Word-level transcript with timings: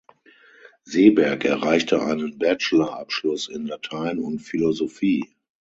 Seeberg 0.83 1.45
erreichte 1.45 2.01
einen 2.03 2.39
Bachelor-Abschluss 2.39 3.47
in 3.49 3.67
Latein 3.67 4.17
und 4.17 4.39
Philosophie. 4.39 5.29